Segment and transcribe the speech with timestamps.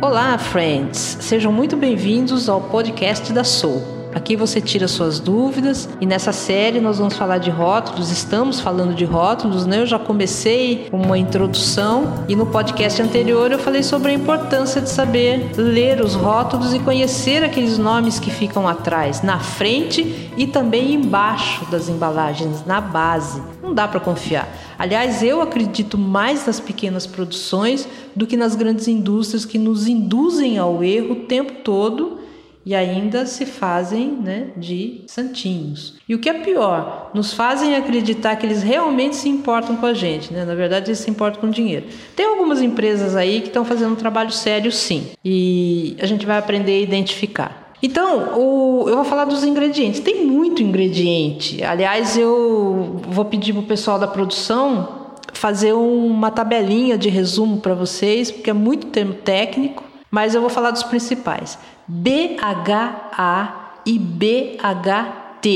[0.00, 1.18] Olá, friends!
[1.20, 3.97] Sejam muito bem-vindos ao podcast da Soul.
[4.14, 8.94] Aqui você tira suas dúvidas e nessa série nós vamos falar de rótulos, estamos falando
[8.94, 9.82] de rótulos, né?
[9.82, 14.88] Eu já comecei uma introdução e no podcast anterior eu falei sobre a importância de
[14.88, 20.94] saber ler os rótulos e conhecer aqueles nomes que ficam atrás, na frente e também
[20.94, 23.42] embaixo das embalagens, na base.
[23.62, 24.48] Não dá para confiar.
[24.78, 27.86] Aliás, eu acredito mais nas pequenas produções
[28.16, 32.27] do que nas grandes indústrias que nos induzem ao erro o tempo todo
[32.68, 35.94] e ainda se fazem né, de santinhos.
[36.06, 39.94] E o que é pior, nos fazem acreditar que eles realmente se importam com a
[39.94, 40.44] gente, né?
[40.44, 41.86] Na verdade, eles se importam com dinheiro.
[42.14, 46.36] Tem algumas empresas aí que estão fazendo um trabalho sério, sim, e a gente vai
[46.36, 47.72] aprender a identificar.
[47.82, 50.00] Então, o, eu vou falar dos ingredientes.
[50.00, 51.64] Tem muito ingrediente.
[51.64, 57.72] Aliás, eu vou pedir para o pessoal da produção fazer uma tabelinha de resumo para
[57.72, 61.58] vocês, porque é muito termo técnico, mas eu vou falar dos principais.
[61.88, 65.46] BHA e BHT.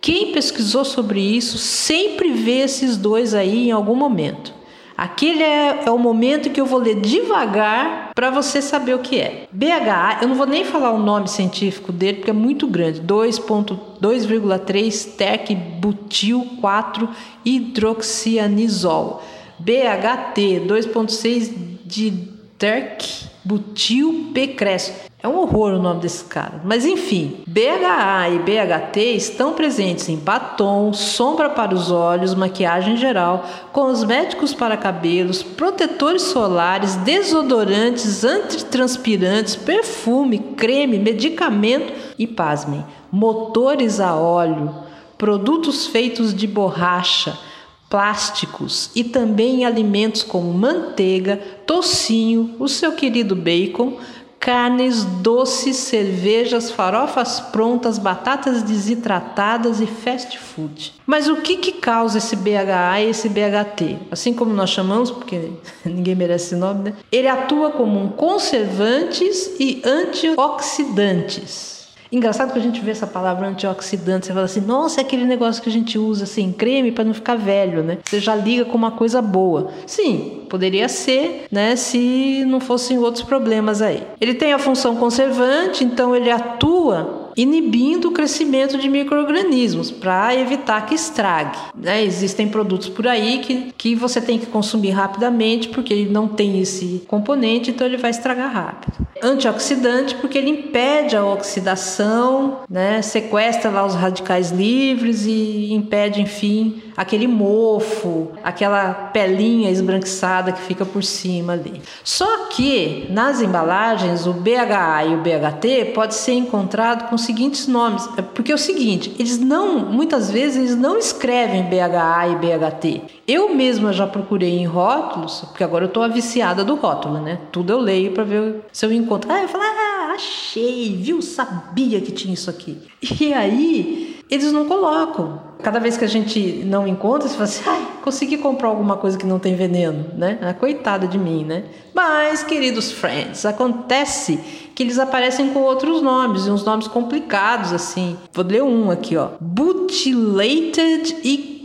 [0.00, 4.54] Quem pesquisou sobre isso sempre vê esses dois aí em algum momento.
[4.96, 9.20] Aquele é, é o momento que eu vou ler devagar para você saber o que
[9.20, 9.46] é.
[9.52, 13.02] BHA, eu não vou nem falar o nome científico dele porque é muito grande.
[13.02, 17.08] 2.2,3 tec butil 4
[17.44, 19.22] hidroxianizol.
[19.58, 21.52] BHT 2.6
[21.84, 22.10] de
[22.58, 24.92] tec butil pecresso.
[25.22, 26.60] É um horror o nome desse cara.
[26.64, 33.44] Mas enfim, BHA e BHT estão presentes em batom, sombra para os olhos, maquiagem geral,
[33.72, 44.74] cosméticos para cabelos, protetores solares, desodorantes, antitranspirantes, perfume, creme, medicamento e, pasmem, motores a óleo,
[45.16, 47.38] produtos feitos de borracha,
[47.88, 53.98] plásticos e também alimentos como manteiga, tocinho, o seu querido bacon
[54.46, 60.94] carnes, doces, cervejas, farofas prontas, batatas desidratadas e fast food.
[61.04, 63.98] Mas o que, que causa esse BHA e esse BHT?
[64.08, 65.50] Assim como nós chamamos, porque
[65.84, 66.92] ninguém merece esse nome, né?
[67.10, 71.75] Ele atua como um conservantes e antioxidantes.
[72.16, 75.62] Engraçado que a gente vê essa palavra antioxidante, você fala assim, nossa, é aquele negócio
[75.62, 77.98] que a gente usa assim, creme para não ficar velho, né?
[78.02, 79.68] Você já liga com uma coisa boa.
[79.86, 84.02] Sim, poderia ser, né, se não fossem outros problemas aí.
[84.18, 90.86] Ele tem a função conservante, então ele atua inibindo o crescimento de micro-organismos para evitar
[90.86, 91.58] que estrague.
[91.76, 92.02] Né?
[92.02, 96.60] Existem produtos por aí que, que você tem que consumir rapidamente porque ele não tem
[96.60, 99.06] esse componente, então ele vai estragar rápido.
[99.22, 103.02] Antioxidante porque ele impede a oxidação, né?
[103.02, 110.84] sequestra lá os radicais livres e impede, enfim, aquele mofo, aquela pelinha esbranquiçada que fica
[110.84, 111.82] por cima ali.
[112.02, 118.08] Só que nas embalagens o BHA e o BHT pode ser encontrado com seguintes nomes,
[118.16, 123.02] é porque é o seguinte, eles não, muitas vezes eles não escrevem BHA e BHT.
[123.26, 127.38] Eu mesma já procurei em rótulos, porque agora eu a viciada do rótulo, né?
[127.50, 129.30] Tudo eu leio para ver se eu encontro.
[129.30, 131.20] Ah, eu falo, ah, achei, viu?
[131.20, 132.78] Sabia que tinha isso aqui.
[133.20, 135.40] E aí eles não colocam.
[135.62, 139.16] Cada vez que a gente não encontra, você fala assim, ai, consegui comprar alguma coisa
[139.16, 140.38] que não tem veneno, né?
[140.42, 141.64] Ah, coitada de mim, né?
[141.94, 144.38] Mas, queridos friends, acontece
[144.74, 148.18] que eles aparecem com outros nomes, uns nomes complicados, assim.
[148.32, 149.30] Vou ler um aqui, ó.
[149.40, 151.16] Butylated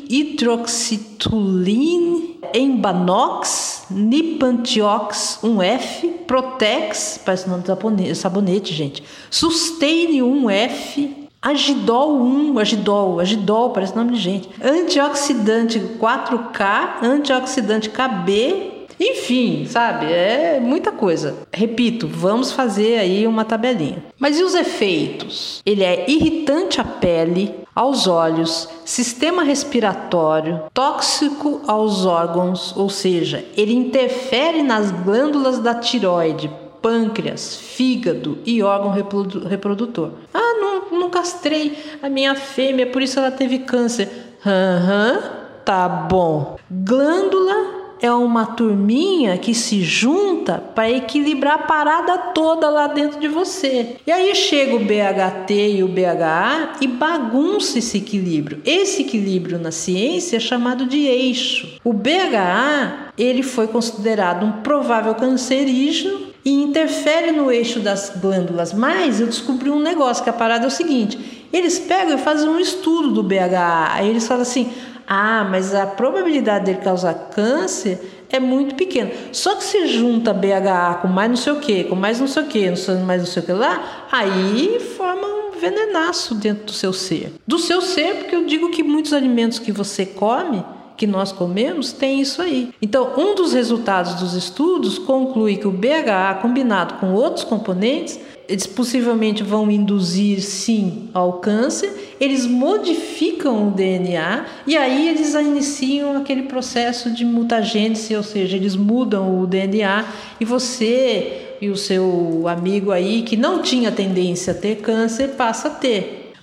[0.10, 7.64] hydroxytoluene Embanox, Nipantiox 1F, Protex, parece o nome
[7.96, 9.04] de sabonete, gente.
[9.30, 14.50] Sustain 1F, Agidol 1, Agidol, Agidol, parece nome de gente.
[14.64, 20.06] Antioxidante 4K, antioxidante KB, enfim, sabe?
[20.06, 21.36] É muita coisa.
[21.52, 24.04] Repito, vamos fazer aí uma tabelinha.
[24.20, 25.64] Mas e os efeitos?
[25.66, 33.74] Ele é irritante à pele, aos olhos, sistema respiratório, tóxico aos órgãos, ou seja, ele
[33.74, 36.52] interfere nas glândulas da tiroide,
[36.82, 40.12] pâncreas, fígado e órgão reprodutor.
[40.34, 40.71] Ah, não,
[41.12, 44.10] castrei a minha fêmea, por isso ela teve câncer.
[44.46, 45.22] Aham, uhum,
[45.64, 46.58] tá bom.
[46.70, 53.28] Glândula é uma turminha que se junta para equilibrar a parada toda lá dentro de
[53.28, 53.98] você.
[54.06, 58.62] E aí chega o BHT e o BHA e bagunça esse equilíbrio.
[58.66, 61.80] Esse equilíbrio na ciência é chamado de eixo.
[61.84, 68.74] O BHA, ele foi considerado um provável cancerígeno e interfere no eixo das glândulas.
[68.74, 72.50] Mas eu descobri um negócio que a parada é o seguinte: eles pegam e fazem
[72.50, 73.90] um estudo do BHA.
[73.92, 74.72] Aí eles falam assim:
[75.08, 79.12] Ah, mas a probabilidade dele causar câncer é muito pequena.
[79.32, 82.44] Só que se junta BHA com mais não sei o que, com mais não sei
[82.44, 82.72] o que,
[83.06, 87.34] mais não sei o que lá, aí forma um venenaço dentro do seu ser.
[87.46, 90.64] Do seu ser, porque eu digo que muitos alimentos que você come
[91.02, 92.70] que nós comemos tem isso aí.
[92.80, 98.68] Então, um dos resultados dos estudos conclui que o BHA combinado com outros componentes eles
[98.68, 106.44] possivelmente vão induzir sim ao câncer, eles modificam o DNA e aí eles iniciam aquele
[106.44, 110.06] processo de mutagênese, ou seja, eles mudam o DNA
[110.40, 115.70] e você e o seu amigo aí que não tinha tendência a ter câncer passa
[115.70, 116.34] a ter.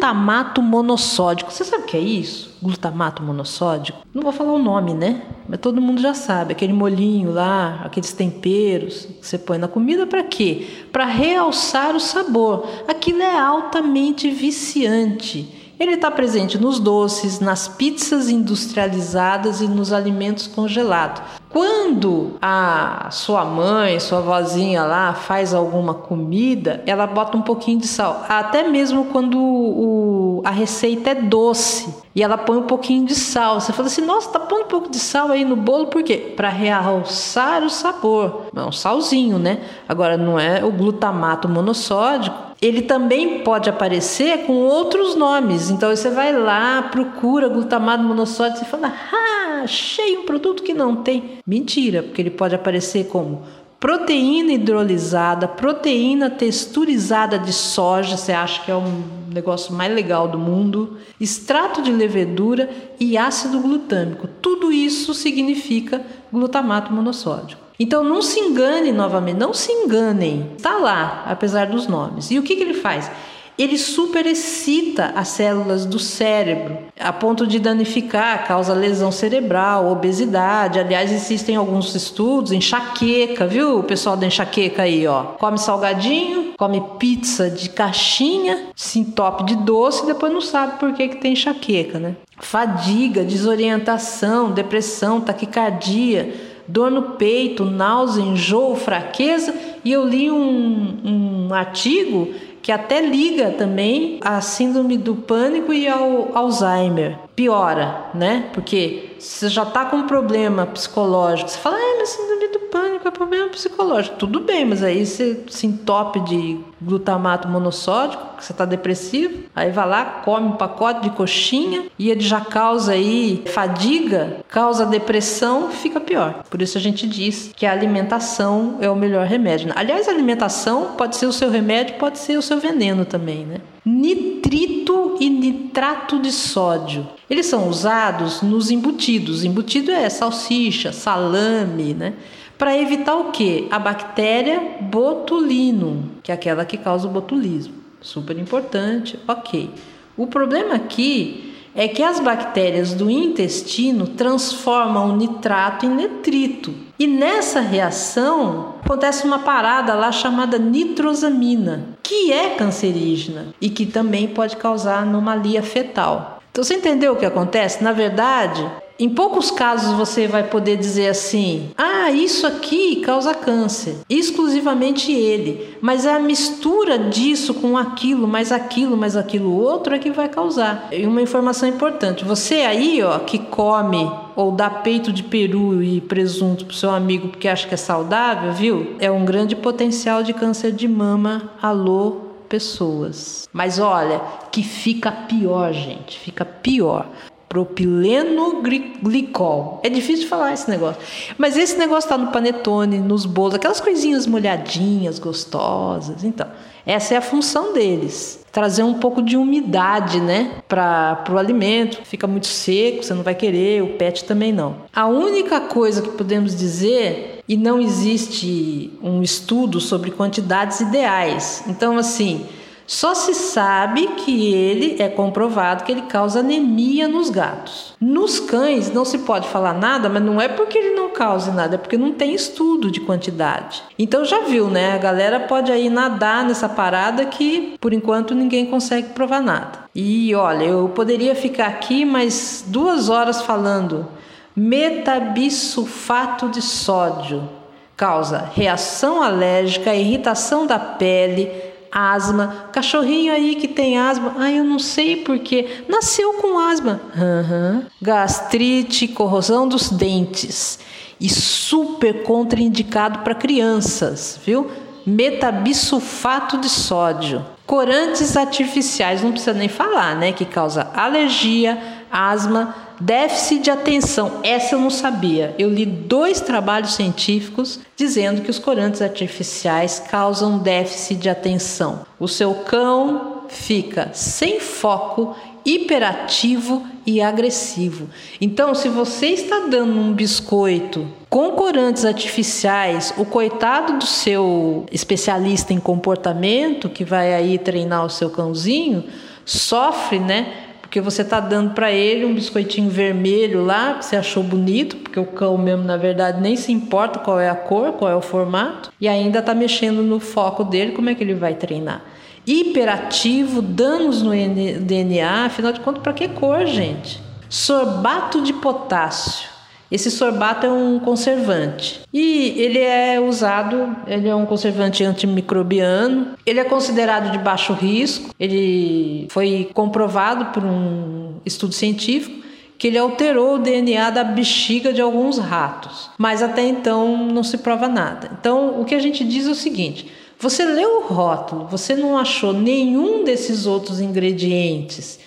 [0.00, 1.52] Glutamato monossódico.
[1.52, 2.56] Você sabe o que é isso?
[2.62, 3.98] Glutamato monossódico?
[4.14, 5.20] Não vou falar o nome, né?
[5.46, 6.52] Mas todo mundo já sabe.
[6.52, 10.66] Aquele molinho lá, aqueles temperos que você põe na comida para quê?
[10.90, 12.66] Para realçar o sabor.
[12.88, 15.59] Aquilo é altamente viciante.
[15.80, 21.22] Ele está presente nos doces, nas pizzas industrializadas e nos alimentos congelados.
[21.48, 27.88] Quando a sua mãe, sua vozinha lá faz alguma comida, ela bota um pouquinho de
[27.88, 28.26] sal.
[28.28, 33.58] Até mesmo quando o, a receita é doce e ela põe um pouquinho de sal.
[33.58, 36.34] Você fala assim: nossa, tá pondo um pouco de sal aí no bolo, por quê?
[36.36, 38.48] Para realçar o sabor.
[38.54, 39.62] É um salzinho, né?
[39.88, 45.70] Agora não é o glutamato monossódico ele também pode aparecer com outros nomes.
[45.70, 50.96] Então você vai lá, procura glutamato monossódico e fala: "Ah, achei um produto que não
[50.96, 51.38] tem".
[51.46, 53.42] Mentira, porque ele pode aparecer como
[53.80, 59.02] proteína hidrolisada, proteína texturizada de soja, você acha que é um
[59.32, 62.68] negócio mais legal do mundo, extrato de levedura
[63.00, 64.28] e ácido glutâmico.
[64.42, 67.69] Tudo isso significa glutamato monossódico.
[67.80, 70.50] Então não se engane novamente, não se enganem.
[70.54, 72.30] Está lá, apesar dos nomes.
[72.30, 73.10] E o que, que ele faz?
[73.58, 80.78] Ele superexcita as células do cérebro a ponto de danificar, causa lesão cerebral, obesidade.
[80.78, 83.78] Aliás, existem alguns estudos, enxaqueca, viu?
[83.78, 85.22] O pessoal da enxaqueca aí, ó.
[85.38, 90.92] Come salgadinho, come pizza de caixinha, se entope de doce e depois não sabe por
[90.92, 92.16] que, que tem enxaqueca, né?
[92.38, 99.54] Fadiga, desorientação, depressão, taquicardia dor no peito, náusea, enjoo, fraqueza.
[99.84, 102.32] E eu li um, um artigo
[102.62, 107.18] que até liga também à síndrome do pânico e ao Alzheimer.
[107.34, 108.50] Piora, né?
[108.52, 113.08] Porque você já está com um problema psicológico, você fala, ah, mas síndrome do pânico
[113.08, 114.16] é problema psicológico.
[114.16, 119.70] Tudo bem, mas aí você se entope de glutamato monossódico, que você está depressivo, aí
[119.70, 125.70] vai lá, come um pacote de coxinha e ele já causa aí fadiga, causa depressão,
[125.70, 126.42] fica pior.
[126.48, 129.72] Por isso a gente diz que a alimentação é o melhor remédio.
[129.76, 133.58] Aliás, a alimentação pode ser o seu remédio, pode ser o seu veneno também, né?
[133.84, 137.06] Nitrito e nitrato de sódio.
[137.28, 139.44] Eles são usados nos embutidos.
[139.44, 142.14] Embutido é salsicha, salame, né?
[142.60, 143.66] Para evitar o que?
[143.70, 147.72] A bactéria botulinum, que é aquela que causa o botulismo.
[148.02, 149.70] Super importante, ok.
[150.14, 156.74] O problema aqui é que as bactérias do intestino transformam o nitrato em nitrito.
[156.98, 164.28] E nessa reação acontece uma parada lá chamada nitrosamina, que é cancerígena e que também
[164.28, 166.42] pode causar anomalia fetal.
[166.50, 167.82] Então você entendeu o que acontece?
[167.82, 173.96] Na verdade, em poucos casos você vai poder dizer assim: ah, isso aqui causa câncer,
[174.10, 175.74] exclusivamente ele.
[175.80, 180.28] Mas é a mistura disso com aquilo, mais aquilo, mais aquilo outro é que vai
[180.28, 180.88] causar.
[180.92, 186.02] E uma informação importante: você aí, ó, que come ou dá peito de peru e
[186.02, 188.96] presunto pro seu amigo porque acha que é saudável, viu?
[188.98, 191.50] É um grande potencial de câncer de mama.
[191.62, 193.48] Alô, pessoas.
[193.50, 194.20] Mas olha,
[194.52, 197.06] que fica pior, gente, fica pior
[197.50, 199.80] propileno glicol.
[199.82, 201.02] É difícil de falar esse negócio.
[201.36, 206.22] Mas esse negócio está no panetone, nos bolos, aquelas coisinhas molhadinhas, gostosas.
[206.22, 206.46] Então,
[206.86, 208.38] essa é a função deles.
[208.52, 211.98] Trazer um pouco de umidade, né, para o alimento.
[212.04, 214.76] Fica muito seco, você não vai querer, o pet também não.
[214.94, 221.64] A única coisa que podemos dizer, e não existe um estudo sobre quantidades ideais.
[221.66, 222.46] Então, assim,
[222.90, 227.94] só se sabe que ele é comprovado que ele causa anemia nos gatos.
[228.00, 231.76] Nos cães não se pode falar nada, mas não é porque ele não cause nada,
[231.76, 233.80] é porque não tem estudo de quantidade.
[233.96, 234.92] Então já viu, né?
[234.92, 239.84] A galera pode aí nadar nessa parada que por enquanto ninguém consegue provar nada.
[239.94, 244.08] E olha, eu poderia ficar aqui mais duas horas falando
[244.56, 247.48] metabisulfato de sódio
[247.96, 252.66] causa reação alérgica, irritação da pele, asma.
[252.72, 257.00] Cachorrinho aí que tem asma, ah, eu não sei porque nasceu com asma.
[257.14, 257.84] Uhum.
[258.00, 260.78] Gastrite, corrosão dos dentes
[261.20, 264.70] e super contraindicado para crianças, viu?
[265.06, 267.44] Metabisulfato de sódio.
[267.66, 270.32] Corantes artificiais, não precisa nem falar, né?
[270.32, 271.78] Que causa alergia,
[272.10, 274.40] asma, déficit de atenção.
[274.42, 275.54] Essa eu não sabia.
[275.58, 282.04] Eu li dois trabalhos científicos dizendo que os corantes artificiais causam déficit de atenção.
[282.18, 288.08] O seu cão fica sem foco hiperativo e agressivo.
[288.40, 295.72] Então, se você está dando um biscoito com corantes artificiais, o coitado do seu especialista
[295.72, 299.04] em comportamento que vai aí treinar o seu cãozinho
[299.44, 300.69] sofre, né?
[300.90, 305.20] Porque você está dando para ele um biscoitinho vermelho lá, que você achou bonito, porque
[305.20, 308.20] o cão mesmo, na verdade, nem se importa qual é a cor, qual é o
[308.20, 312.02] formato, e ainda está mexendo no foco dele, como é que ele vai treinar?
[312.44, 317.20] hiperativo, danos no DNA, afinal de contas, para que cor, gente?
[317.48, 319.49] Sorbato de potássio.
[319.90, 326.60] Esse sorbato é um conservante e ele é usado, ele é um conservante antimicrobiano, ele
[326.60, 332.40] é considerado de baixo risco, ele foi comprovado por um estudo científico
[332.78, 337.58] que ele alterou o DNA da bexiga de alguns ratos, mas até então não se
[337.58, 338.30] prova nada.
[338.40, 340.06] Então, o que a gente diz é o seguinte:
[340.38, 345.20] você leu o rótulo, você não achou nenhum desses outros ingredientes.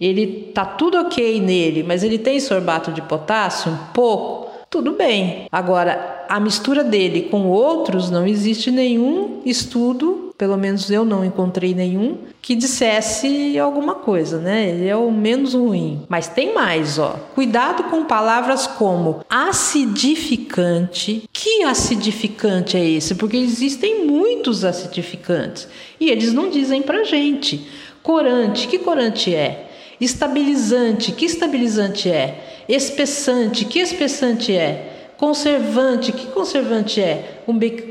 [0.00, 4.48] Ele tá tudo ok nele, mas ele tem sorbato de potássio, um pouco.
[4.70, 5.46] Tudo bem.
[5.50, 11.74] Agora, a mistura dele com outros, não existe nenhum estudo, pelo menos eu não encontrei
[11.74, 14.70] nenhum, que dissesse alguma coisa, né?
[14.70, 16.04] Ele é o menos ruim.
[16.08, 17.16] Mas tem mais, ó.
[17.34, 21.24] Cuidado com palavras como acidificante.
[21.32, 23.16] Que acidificante é esse?
[23.16, 25.66] Porque existem muitos acidificantes
[25.98, 27.66] e eles não dizem pra gente.
[28.04, 29.69] Corante, que corante é?
[30.00, 32.62] Estabilizante, que estabilizante é?
[32.68, 35.12] Espessante, que espessante é?
[35.16, 37.42] Conservante, que conservante é?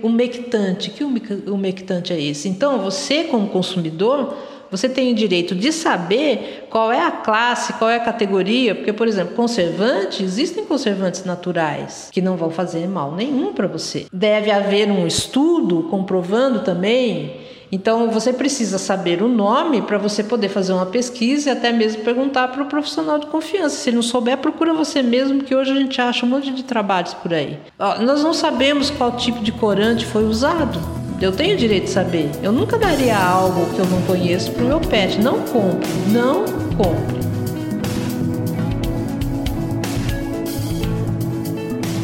[0.01, 2.49] Umectante, que umectante é esse?
[2.49, 4.35] Então, você como consumidor,
[4.71, 8.93] você tem o direito de saber qual é a classe, qual é a categoria, porque,
[8.93, 14.07] por exemplo, conservante, existem conservantes naturais que não vão fazer mal nenhum para você.
[14.11, 17.35] Deve haver um estudo comprovando também
[17.71, 22.03] então você precisa saber o nome para você poder fazer uma pesquisa e até mesmo
[22.03, 23.75] perguntar para o profissional de confiança.
[23.75, 27.13] Se não souber, procura você mesmo, que hoje a gente acha um monte de trabalhos
[27.13, 27.59] por aí.
[27.77, 30.79] Ó, nós não sabemos qual tipo de corante foi usado.
[31.21, 32.31] Eu tenho direito de saber.
[32.41, 35.19] Eu nunca daria algo que eu não conheço para o meu pet.
[35.21, 36.45] Não compre, não
[36.77, 37.19] compre.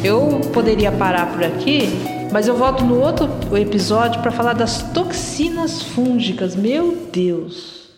[0.04, 5.82] Eu poderia parar por aqui mas eu volto no outro episódio para falar das toxinas
[5.82, 6.54] fúngicas.
[6.54, 7.90] Meu Deus!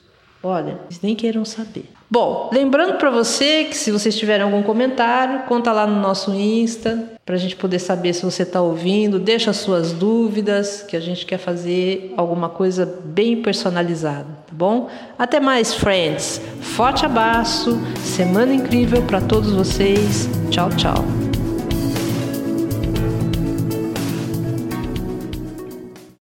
[0.43, 1.85] Olha, eles nem queiram saber.
[2.11, 7.13] Bom, lembrando para você que se vocês tiverem algum comentário, conta lá no nosso Insta
[7.27, 11.27] para a gente poder saber se você está ouvindo, deixa suas dúvidas, que a gente
[11.27, 14.89] quer fazer alguma coisa bem personalizada, tá bom?
[15.19, 16.41] Até mais, friends.
[16.63, 20.31] Forte abraço, semana incrível para todos vocês.
[20.51, 21.28] Tchau, tchau.